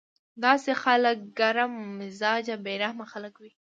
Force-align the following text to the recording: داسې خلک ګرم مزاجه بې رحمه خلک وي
داسې 0.43 0.71
خلک 0.83 1.17
ګرم 1.39 1.71
مزاجه 1.99 2.55
بې 2.63 2.73
رحمه 2.83 3.05
خلک 3.13 3.33
وي 3.41 3.51